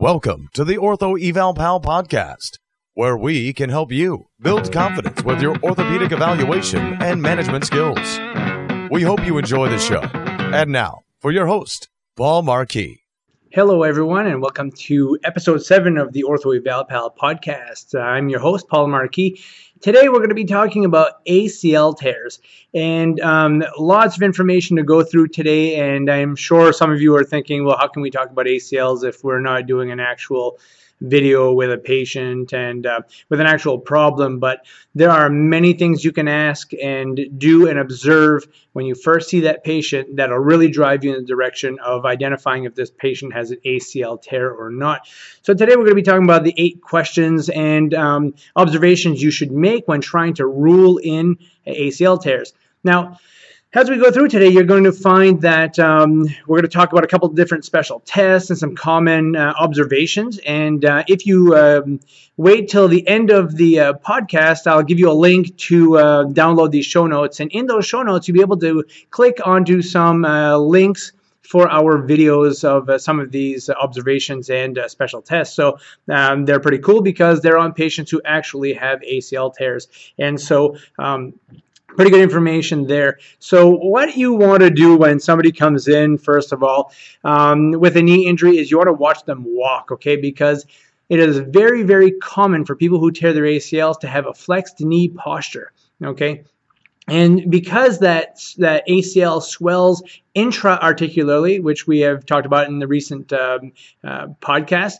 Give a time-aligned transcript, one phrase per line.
[0.00, 2.58] Welcome to the Ortho Eval Pal podcast,
[2.94, 8.20] where we can help you build confidence with your orthopedic evaluation and management skills.
[8.92, 10.02] We hope you enjoy the show.
[10.54, 13.00] And now, for your host, Paul Marquis.
[13.50, 18.00] Hello, everyone, and welcome to episode seven of the Ortho Eval Pal podcast.
[18.00, 19.42] I'm your host, Paul Marquis.
[19.80, 22.40] Today, we're going to be talking about ACL tears
[22.74, 25.76] and um, lots of information to go through today.
[25.76, 29.04] And I'm sure some of you are thinking, well, how can we talk about ACLs
[29.04, 30.58] if we're not doing an actual
[31.00, 34.38] video with a patient and uh, with an actual problem.
[34.38, 39.28] But there are many things you can ask and do and observe when you first
[39.28, 43.32] see that patient that'll really drive you in the direction of identifying if this patient
[43.32, 45.06] has an ACL tear or not.
[45.42, 49.30] So today we're going to be talking about the eight questions and um, observations you
[49.30, 51.36] should make when trying to rule in
[51.66, 52.52] ACL tears.
[52.84, 53.18] Now,
[53.74, 56.90] as we go through today, you're going to find that um, we're going to talk
[56.90, 60.38] about a couple of different special tests and some common uh, observations.
[60.38, 62.00] And uh, if you um,
[62.38, 66.24] wait till the end of the uh, podcast, I'll give you a link to uh,
[66.24, 67.40] download these show notes.
[67.40, 71.12] And in those show notes, you'll be able to click onto some uh, links
[71.48, 75.56] for our videos of uh, some of these observations and uh, special tests.
[75.56, 75.78] So
[76.10, 79.88] um, they're pretty cool because they're on patients who actually have ACL tears.
[80.18, 81.32] And so um,
[81.86, 83.18] pretty good information there.
[83.38, 86.92] So what you want to do when somebody comes in, first of all,
[87.24, 90.16] um, with a knee injury is you want to watch them walk, okay?
[90.16, 90.66] Because
[91.08, 94.82] it is very, very common for people who tear their ACLs to have a flexed
[94.82, 95.72] knee posture,
[96.04, 96.44] okay?
[97.08, 100.02] And because that, that ACL swells
[100.34, 103.72] intra-articularly, which we have talked about in the recent um,
[104.04, 104.96] uh, podcast,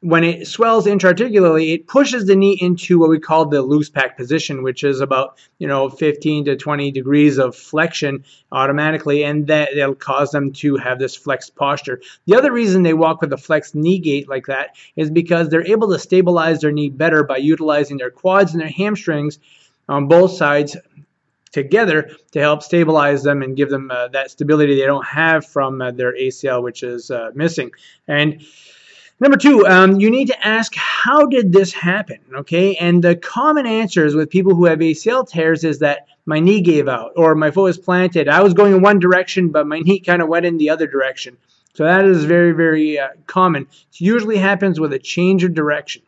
[0.00, 4.16] when it swells intraarticularly, it pushes the knee into what we call the loose pack
[4.16, 9.72] position, which is about you know 15 to 20 degrees of flexion automatically, and that
[9.72, 12.00] it'll cause them to have this flexed posture.
[12.26, 15.66] The other reason they walk with a flexed knee gait like that is because they're
[15.66, 19.40] able to stabilize their knee better by utilizing their quads and their hamstrings
[19.88, 20.76] on both sides
[21.52, 25.80] together to help stabilize them and give them uh, that stability they don't have from
[25.80, 27.70] uh, their ACL, which is uh, missing.
[28.06, 28.42] And
[29.20, 32.20] Number two, um, you need to ask, how did this happen?
[32.36, 36.60] Okay, and the common answers with people who have ACL tears is that my knee
[36.60, 38.28] gave out or my foot was planted.
[38.28, 40.86] I was going in one direction, but my knee kind of went in the other
[40.86, 41.36] direction.
[41.74, 43.62] So that is very, very uh, common.
[43.62, 46.02] It usually happens with a change of direction.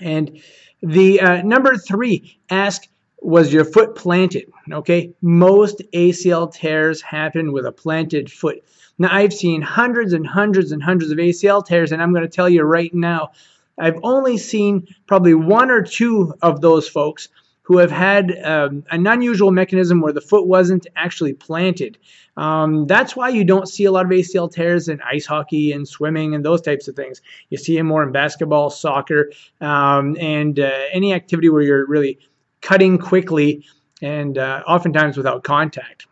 [0.00, 0.40] And
[0.82, 2.88] the uh, number three, ask,
[3.24, 4.52] was your foot planted?
[4.70, 8.62] Okay, most ACL tears happen with a planted foot.
[8.98, 12.28] Now, I've seen hundreds and hundreds and hundreds of ACL tears, and I'm going to
[12.28, 13.30] tell you right now,
[13.78, 17.28] I've only seen probably one or two of those folks
[17.62, 21.96] who have had um, an unusual mechanism where the foot wasn't actually planted.
[22.36, 25.88] Um, that's why you don't see a lot of ACL tears in ice hockey and
[25.88, 27.22] swimming and those types of things.
[27.48, 29.32] You see them more in basketball, soccer,
[29.62, 32.18] um, and uh, any activity where you're really
[32.64, 33.64] cutting quickly
[34.02, 36.06] and uh, oftentimes without contact.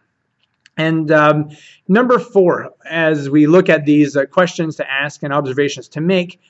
[0.76, 1.50] And um,
[1.88, 6.40] number four, as we look at these uh, questions to ask and observations to make,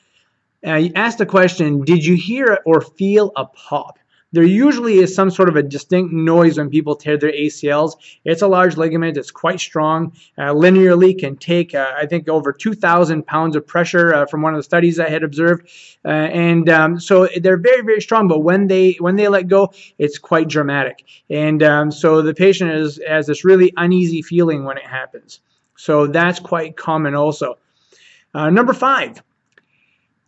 [0.65, 3.97] uh, you ask the question, did you hear or feel a pop?
[4.33, 7.95] There usually is some sort of a distinct noise when people tear their ACLs.
[8.25, 9.15] It's a large ligament.
[9.15, 10.11] It's quite strong.
[10.37, 14.53] Uh, linearly can take, uh, I think, over 2,000 pounds of pressure uh, from one
[14.53, 15.69] of the studies I had observed.
[16.03, 18.27] Uh, and um, so they're very, very strong.
[18.27, 21.05] But when they when they let go, it's quite dramatic.
[21.29, 25.41] And um, so the patient is, has this really uneasy feeling when it happens.
[25.77, 27.59] So that's quite common also.
[28.33, 29.21] Uh, number five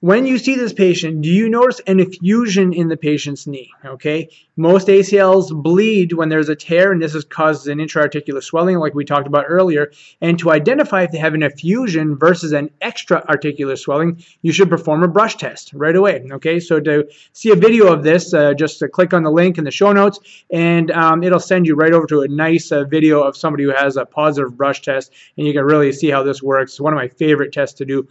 [0.06, 3.72] when you see this patient, do you notice an effusion in the patient's knee?
[3.84, 8.78] Okay, most ACLs bleed when there's a tear, and this is causes an intra-articular swelling,
[8.78, 9.92] like we talked about earlier.
[10.22, 15.02] And to identify if they have an effusion versus an extra-articular swelling, you should perform
[15.02, 16.24] a brush test right away.
[16.34, 19.64] Okay, so to see a video of this, uh, just click on the link in
[19.64, 20.20] the show notes,
[20.52, 23.72] and um, it'll send you right over to a nice uh, video of somebody who
[23.72, 26.74] has a positive brush test, and you can really see how this works.
[26.74, 28.08] It's one of my favorite tests to do.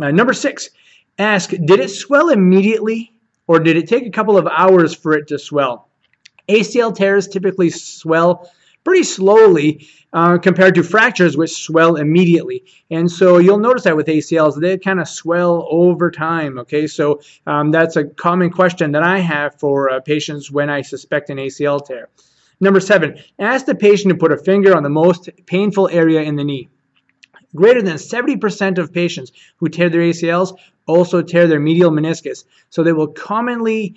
[0.00, 0.70] Uh, number six
[1.18, 3.12] Ask, did it swell immediately
[3.46, 5.88] or did it take a couple of hours for it to swell?
[6.48, 8.50] ACL tears typically swell
[8.84, 12.64] pretty slowly uh, compared to fractures, which swell immediately.
[12.90, 16.58] And so you'll notice that with ACLs, they kind of swell over time.
[16.60, 20.82] Okay, so um, that's a common question that I have for uh, patients when I
[20.82, 22.08] suspect an ACL tear.
[22.60, 26.36] Number seven, ask the patient to put a finger on the most painful area in
[26.36, 26.68] the knee.
[27.54, 30.54] Greater than 70% of patients who tear their ACLs
[30.88, 32.44] also tear their medial meniscus.
[32.70, 33.96] So they will commonly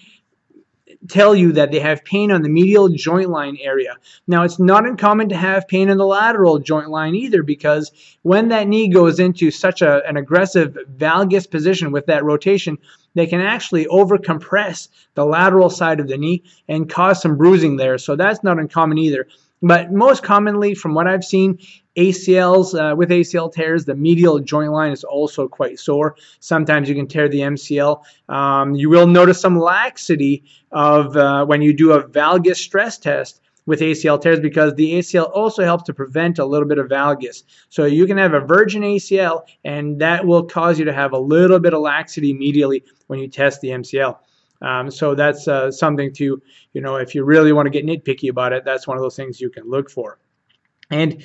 [1.08, 3.96] tell you that they have pain on the medial joint line area.
[4.28, 7.92] Now, it's not uncommon to have pain in the lateral joint line either because
[8.22, 12.78] when that knee goes into such a, an aggressive valgus position with that rotation,
[13.16, 17.98] they can actually overcompress the lateral side of the knee and cause some bruising there.
[17.98, 19.28] So that's not uncommon either.
[19.62, 21.60] But most commonly, from what I've seen,
[21.98, 26.16] ACLs uh, with ACL tears, the medial joint line is also quite sore.
[26.40, 28.04] Sometimes you can tear the MCL.
[28.30, 33.42] Um, you will notice some laxity of uh, when you do a valgus stress test
[33.66, 37.44] with ACL tears because the ACL also helps to prevent a little bit of valgus.
[37.70, 41.20] So you can have a virgin ACL, and that will cause you to have a
[41.20, 44.18] little bit of laxity medially when you test the MCL.
[44.62, 46.42] Um, so that's uh, something to,
[46.74, 49.16] you know, if you really want to get nitpicky about it, that's one of those
[49.16, 50.20] things you can look for.
[50.90, 51.24] And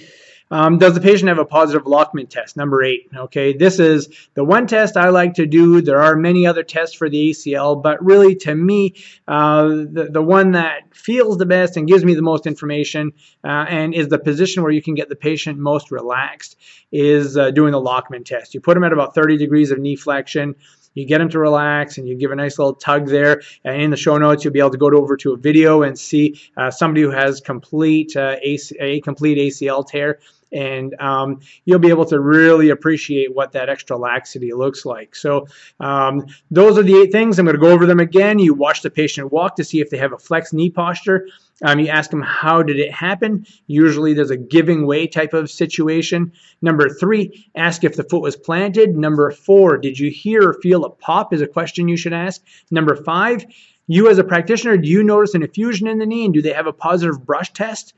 [0.51, 2.57] um, does the patient have a positive Lachman test?
[2.57, 3.09] Number eight.
[3.15, 5.81] Okay, this is the one test I like to do.
[5.81, 8.95] There are many other tests for the ACL, but really to me,
[9.27, 13.13] uh, the, the one that feels the best and gives me the most information
[13.45, 16.57] uh, and is the position where you can get the patient most relaxed
[16.93, 18.55] is uh, doing the Lachman test.
[18.55, 20.55] You put them at about 30 degrees of knee flexion
[20.97, 23.43] you get them to relax and you give a nice little tug there.
[23.65, 25.97] And in the show notes, you'll be able to go over to a video and
[25.97, 30.19] see uh, somebody who has complete uh, AC, a complete ACL tear
[30.53, 35.15] and um, you'll be able to really appreciate what that extra laxity looks like.
[35.15, 35.47] So
[35.81, 37.39] um, those are the eight things.
[37.39, 38.39] I'm going to go over them again.
[38.39, 41.27] You watch the patient walk to see if they have a flexed knee posture.
[41.63, 43.47] Um, you ask them how did it happen.
[43.67, 46.33] Usually there's a giving way type of situation.
[46.61, 48.97] Number three, ask if the foot was planted.
[48.97, 51.33] Number four, did you hear or feel a pop?
[51.33, 52.43] Is a question you should ask.
[52.71, 53.47] Number five,
[53.87, 56.53] you as a practitioner, do you notice an effusion in the knee and do they
[56.53, 57.95] have a positive brush test?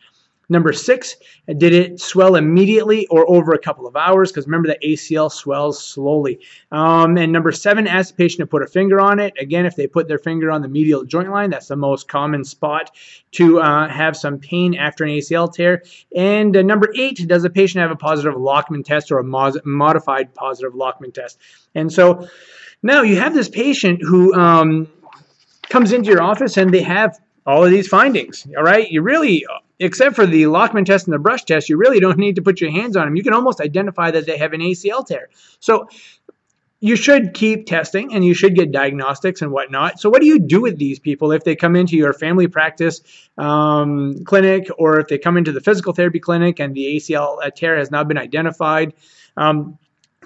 [0.50, 1.16] Number six,
[1.58, 4.32] did it swell immediately or over a couple of hours?
[4.32, 6.40] Because remember that ACL swells slowly.
[6.72, 9.34] Um, and number seven, ask the patient to put a finger on it.
[9.38, 12.44] Again, if they put their finger on the medial joint line, that's the most common
[12.44, 12.90] spot
[13.32, 15.82] to uh, have some pain after an ACL tear.
[16.16, 20.32] And uh, number eight, does the patient have a positive Lachman test or a modified
[20.34, 21.38] positive Lachman test?
[21.74, 22.26] And so
[22.82, 24.88] now you have this patient who um,
[25.68, 28.46] comes into your office and they have all of these findings.
[28.56, 29.44] All right, you really
[29.78, 32.60] except for the Lachman test and the brush test, you really don't need to put
[32.60, 33.16] your hands on them.
[33.16, 35.28] You can almost identify that they have an ACL tear.
[35.60, 35.88] So
[36.80, 39.98] you should keep testing and you should get diagnostics and whatnot.
[39.98, 43.00] So, what do you do with these people if they come into your family practice
[43.36, 47.76] um, clinic or if they come into the physical therapy clinic and the ACL tear
[47.76, 48.94] has not been identified?
[49.36, 49.78] Um,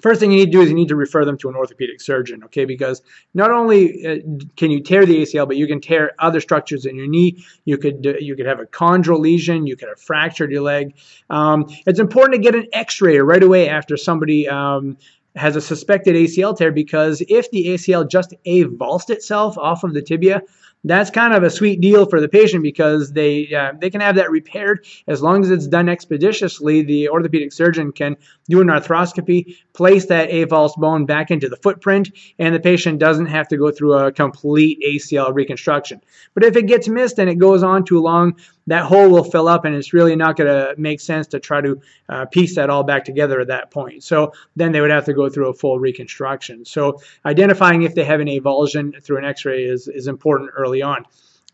[0.02, 2.00] first thing you need to do is you need to refer them to an orthopedic
[2.00, 2.64] surgeon, okay?
[2.64, 3.02] Because
[3.34, 4.16] not only uh,
[4.56, 7.44] can you tear the ACL, but you can tear other structures in your knee.
[7.64, 9.66] You could you could have a chondral lesion.
[9.66, 10.94] You could have fractured your leg.
[11.30, 14.48] Um, it's important to get an X-ray right away after somebody.
[14.48, 14.98] Um,
[15.34, 20.02] has a suspected ACL tear because if the ACL just avulsed itself off of the
[20.02, 20.42] tibia,
[20.84, 24.16] that's kind of a sweet deal for the patient because they uh, they can have
[24.16, 26.82] that repaired as long as it's done expeditiously.
[26.82, 28.16] The orthopedic surgeon can
[28.48, 33.26] do an arthroscopy, place that avulsed bone back into the footprint, and the patient doesn't
[33.26, 36.00] have to go through a complete ACL reconstruction.
[36.34, 38.36] But if it gets missed and it goes on too long,
[38.66, 41.60] that hole will fill up and it's really not going to make sense to try
[41.60, 44.02] to uh, piece that all back together at that point.
[44.02, 46.64] So then they would have to go through a full reconstruction.
[46.64, 51.04] So identifying if they have an avulsion through an x-ray is, is important early on.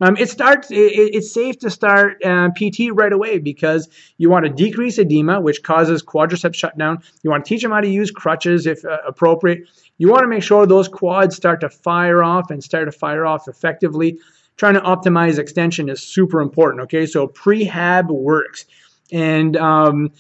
[0.00, 0.70] Um, it starts.
[0.70, 5.40] It, it's safe to start uh, PT right away because you want to decrease edema,
[5.40, 6.98] which causes quadricep shutdown.
[7.22, 9.68] You want to teach them how to use crutches if uh, appropriate.
[9.98, 13.26] You want to make sure those quads start to fire off and start to fire
[13.26, 14.18] off effectively
[14.58, 16.82] trying to optimize extension is super important.
[16.82, 18.66] Okay, so prehab works,
[19.10, 20.10] and um,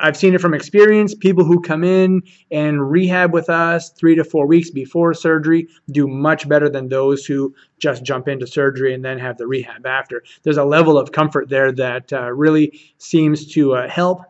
[0.00, 1.14] I've seen it from experience.
[1.14, 6.06] People who come in and rehab with us three to four weeks before surgery do
[6.06, 10.22] much better than those who just jump into surgery and then have the rehab after.
[10.42, 14.22] There's a level of comfort there that uh, really seems to uh, help.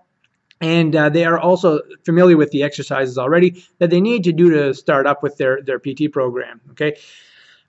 [0.61, 4.51] And uh, they are also familiar with the exercises already that they need to do
[4.51, 6.61] to start up with their, their PT program.
[6.73, 6.97] Okay.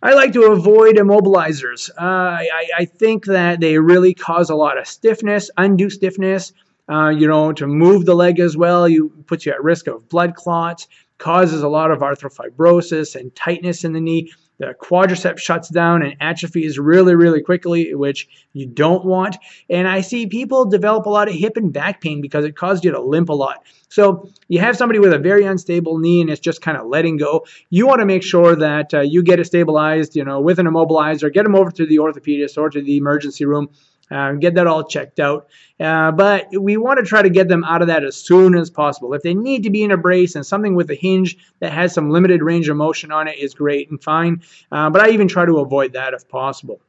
[0.02, 1.90] I like to avoid immobilizers.
[1.90, 6.54] Uh, I, I, think that they really cause a lot of stiffness, undue stiffness.
[6.90, 10.08] Uh, you know, to move the leg as well, you puts you at risk of
[10.08, 10.88] blood clots,
[11.18, 16.16] causes a lot of arthrofibrosis and tightness in the knee the quadricep shuts down and
[16.20, 19.38] atrophies really, really quickly, which you don't want.
[19.70, 22.86] And I see people develop a lot of hip and back pain because it caused
[22.86, 23.64] you to limp a lot.
[23.88, 27.18] So you have somebody with a very unstable knee and it's just kind of letting
[27.18, 27.46] go.
[27.70, 30.68] You want to make sure that uh, you get it stabilized, you know, with an
[30.68, 33.70] immobilizer, get them over to the orthopedist or to the emergency room
[34.12, 35.48] uh, get that all checked out.
[35.80, 38.70] Uh, but we want to try to get them out of that as soon as
[38.70, 39.14] possible.
[39.14, 41.94] If they need to be in a brace and something with a hinge that has
[41.94, 44.42] some limited range of motion on it is great and fine.
[44.72, 46.82] Uh, but I even try to avoid that if possible.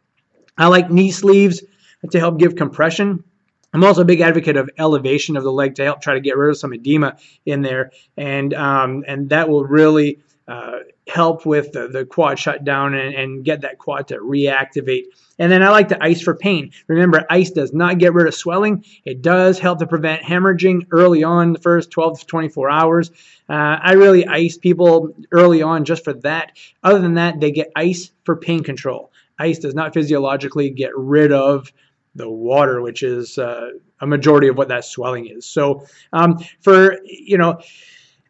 [0.57, 1.63] I like knee sleeves
[2.11, 3.25] to help give compression.
[3.73, 6.37] I'm also a big advocate of elevation of the leg to help try to get
[6.37, 11.73] rid of some edema in there, and um, and that will really uh, help with
[11.73, 15.05] the, the quad shutdown and, and get that quad to reactivate.
[15.39, 16.71] And then I like to ice for pain.
[16.87, 18.85] Remember, ice does not get rid of swelling.
[19.05, 23.11] It does help to prevent hemorrhaging early on, the first 12 to 24 hours.
[23.49, 26.53] Uh, I really ice people early on just for that.
[26.83, 29.13] Other than that, they get ice for pain control.
[29.39, 31.73] Ice does not physiologically get rid of
[32.15, 35.47] the water, which is uh, a majority of what that swelling is.
[35.47, 37.61] So, um, for you know,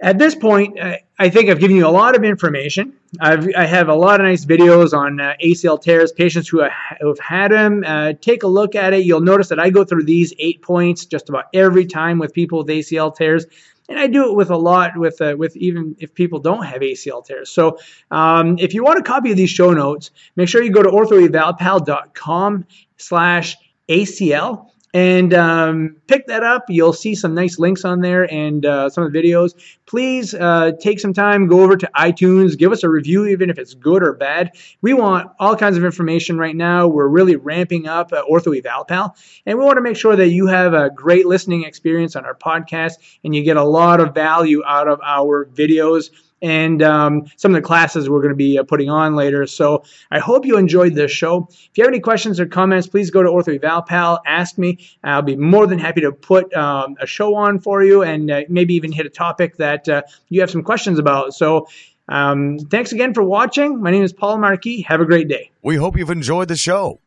[0.01, 0.79] at this point,
[1.21, 2.95] I think I've given you a lot of information.
[3.21, 7.19] I've, I have a lot of nice videos on uh, ACL tears, patients who have,
[7.19, 7.85] had them.
[7.87, 9.05] Uh, take a look at it.
[9.05, 12.61] You'll notice that I go through these eight points just about every time with people
[12.61, 13.45] with ACL tears.
[13.91, 16.81] And I do it with a lot with uh, with even if people don't have
[16.81, 17.50] ACL tears.
[17.50, 17.77] So
[18.11, 20.89] um, if you want a copy of these show notes, make sure you go to
[20.89, 23.57] orthoevalpal.com slash
[23.91, 26.65] ACL and um, pick that up.
[26.69, 29.55] You'll see some nice links on there and uh, some of the videos.
[29.87, 33.59] Please uh, take some time, go over to iTunes, give us a review, even if
[33.59, 34.53] it's good or bad.
[34.83, 36.89] We want all kinds of information right now.
[36.89, 39.17] We're really ramping up uh, Ortho Eval Pal,
[39.47, 42.35] and we want to make sure that you have a great listening experience on our
[42.35, 42.95] podcast
[43.25, 46.11] and you get a lot of value out of our videos
[46.43, 49.47] and um, some of the classes we're going to be uh, putting on later.
[49.47, 51.49] So I hope you enjoyed this show.
[51.51, 54.79] If you have any questions or comments, please go to Ortho Eval Pal, ask me.
[55.05, 58.43] I'll be more than happy to put um, a show on for you and uh,
[58.49, 61.35] maybe even hit a topic that uh, you have some questions about.
[61.35, 61.67] So
[62.09, 63.81] um, thanks again for watching.
[63.81, 64.83] My name is Paul Marquis.
[64.83, 65.51] Have a great day.
[65.63, 67.01] We hope you've enjoyed the show.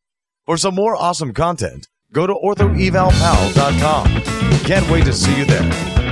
[0.46, 4.08] For some more awesome content, go to orthoevalpal.com.
[4.66, 6.02] Can't wait to see you there.